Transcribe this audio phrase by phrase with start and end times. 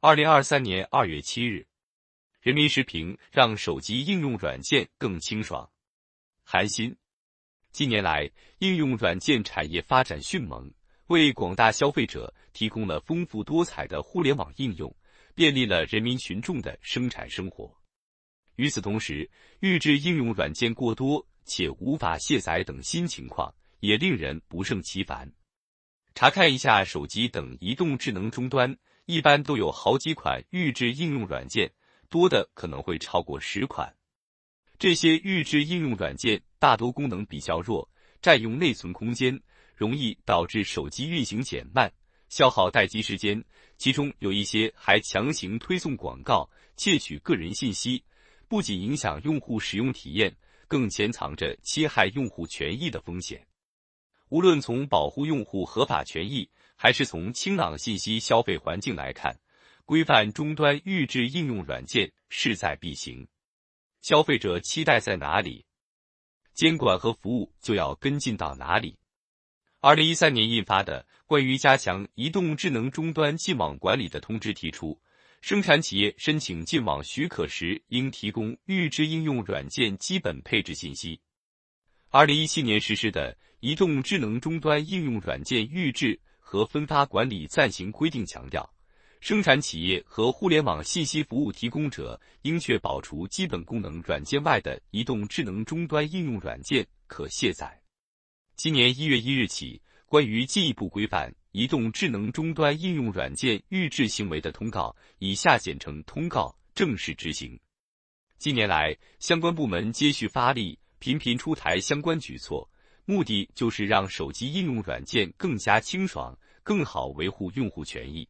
[0.00, 1.66] 二零二三年二月七日，
[2.40, 5.68] 人民时评让手机应用软件更清爽。
[6.44, 6.96] 韩新，
[7.72, 8.30] 近年来
[8.60, 10.72] 应用软件产业发展迅猛，
[11.08, 14.94] 为广大消费者提供了丰富多彩的互联网应用，
[15.34, 17.76] 便利了人民群众的生产生活。
[18.54, 19.28] 与此同时，
[19.58, 25.28] 预制应用软件过多且无法卸载等新情况也令人不胜其烦。
[26.14, 28.78] 查看一下手机等移动智能终端。
[29.08, 31.72] 一般都有好几款预制应用软件，
[32.10, 33.90] 多的可能会超过十款。
[34.78, 37.88] 这些预制应用软件大多功能比较弱，
[38.20, 39.40] 占用内存空间，
[39.74, 41.90] 容易导致手机运行减慢，
[42.28, 43.42] 消耗待机时间。
[43.78, 46.46] 其中有一些还强行推送广告，
[46.76, 48.04] 窃取个人信息，
[48.46, 53.42] 不仅影响用户使用体验，更潜藏着侵害用户权益的风险。
[54.28, 56.46] 无论从保护用户合法权益，
[56.80, 59.36] 还是从清朗信息消费环境来看，
[59.84, 63.26] 规范终端预制应用软件势在必行。
[64.00, 65.66] 消费者期待在哪里，
[66.54, 68.96] 监管和服务就要跟进到哪里。
[69.80, 74.96] 二零一三年印发的《关于加强移动智能终端进网管理的通知》提出，
[75.40, 81.20] 生产企业申请进网许可时，应提供预置应用软件基本配置信息。
[82.10, 86.14] 二零一七年实施的《移动智能终端应用软件预置》。
[86.50, 88.66] 和分发管理暂行规定强调，
[89.20, 97.78] 生产企业和互联网信息服务提供者应确保除基本功能软件外的移动智能终端应用软件可卸载。
[98.56, 107.60] 今年一月一日起，关于进一步规范移动智能终端应用软件预制行为的通告（以下简称通告）正式执行。
[108.38, 112.66] 近年来，相关部门接续发力，频频出台相关举措。
[113.10, 118.28] 目的就是让手机应用软件更加清爽，更好维护用户权益。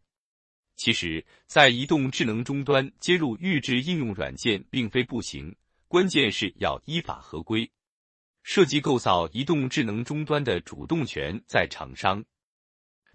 [0.77, 5.57] 其实，在移动智能终端接入预制应用软件并非不行，
[5.89, 7.69] 关键是要依法合规。
[8.45, 12.25] 设计构造移动智能终端的主动权在厂商，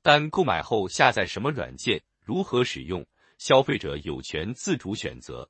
[0.02, 3.08] 但购买后下载什么软件、如何使用，
[3.38, 5.50] 消费者有权自主选择。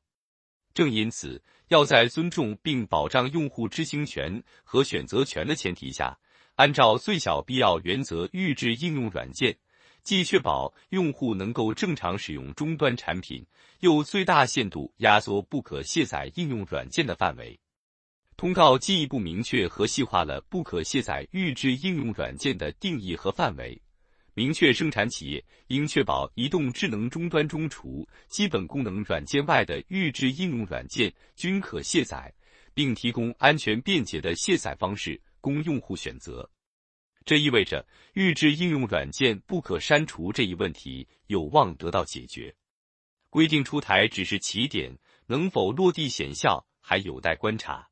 [0.74, 6.18] 正因此，要在尊重并保障用户知情权和选择权的前提下，
[6.56, 9.56] 按照最小必要原则预制应用软件，
[10.04, 13.46] 既确保用户能够正常使用终端产品，
[13.82, 17.60] 又最大限度压缩不可卸载应用软件的范围。
[18.36, 23.80] 通告进一步明确和细化了不可卸载预制应用软件的定义和范围。
[24.36, 32.34] 明确生产企业应确保移动智能终端中除基本功能软件外的预制应用软件均可卸载，
[32.74, 36.50] 并提供安全便捷的卸载方式供用户选择。
[37.26, 42.54] 这意味着预制应用软件不可删除这一问题有望得到解决。
[43.30, 47.88] 规定出台只是起点，能否落地显效还有待观察。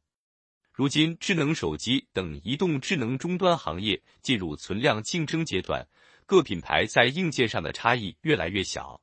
[0.73, 5.87] 如今，智能手机等移动智能终端行业进入存量竞争阶段。
[6.31, 9.01] 各品牌在硬件上的差异越来越小，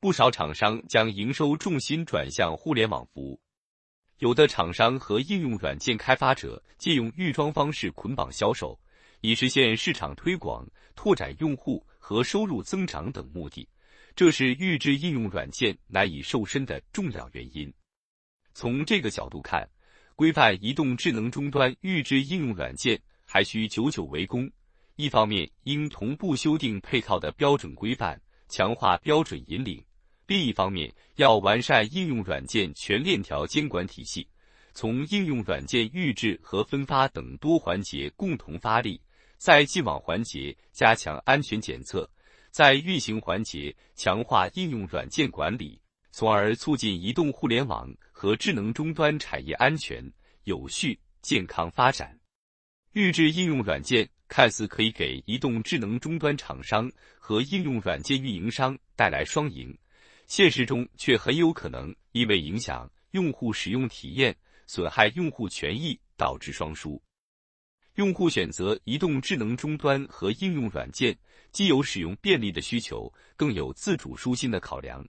[0.00, 3.38] 不少厂商将营收重心转向互联网服务，
[4.20, 8.80] 有的厂商和应用软件开发者借用预装方式捆绑销售，
[9.20, 13.68] 以实现市场推广、拓展用户和收入增长等目的，
[14.16, 17.70] 这是预制应用软件难以瘦身的重要原因。
[18.54, 19.68] 从这个角度看，
[20.16, 24.50] 规范移动智能终端预制应用软件还需久久为功。
[25.00, 29.82] 一方面应同步修订配套的标准规范，强化标准引领；
[30.26, 34.28] 另一方面要完善应用软件全链条监管体系，
[34.74, 39.00] 从应用软件预制和分发等多环节共同发力，
[39.38, 42.08] 在进网环节加强安全检测，
[42.50, 45.80] 在运行环节强化应用软件管理，
[46.10, 50.04] 从而促进移动互联网和智能终端产业安全、
[50.44, 52.18] 有序、健康发展。
[52.92, 54.08] 预制应用软件。
[54.30, 59.76] 看似可以给移动智能终端厂商和应用软件运营商带来双赢，
[60.28, 64.34] 现实中却很有可能因为影响用户使用体验、
[64.68, 67.02] 损害用户权益，导致双输。
[67.96, 71.18] 用户选择移动智能终端和应用软件，
[71.50, 75.04] 既有使用便利的需求，更有自主舒心的考量，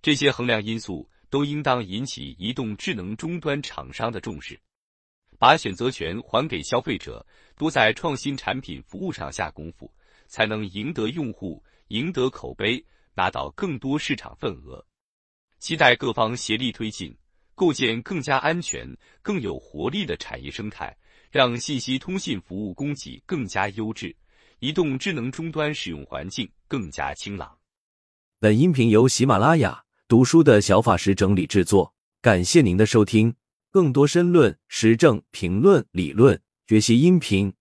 [0.00, 4.58] 这些衡量因素都应当引起移动智能终端厂商的重视。
[5.38, 7.26] 把选择权还给消费者，
[7.60, 9.92] 多在创新产品服务上下功夫，
[10.26, 14.82] 才能赢得用户、赢得口碑，拿到更多市场份额。
[15.58, 17.14] 期待各方协力推进，
[17.54, 18.88] 构建更加安全、
[19.20, 20.96] 更有活力的产业生态，
[21.30, 24.16] 让信息通信服务供给更加优质，
[24.60, 27.54] 移动智能终端使用环境更加清朗。
[28.38, 33.34] 本音频由喜马拉雅读书的小法师整理制作，感谢您的收听。
[33.70, 36.40] 更多深论、时政评论、理论
[36.70, 37.52] 学习音频，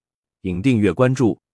[0.44, 1.40] 请订阅关注。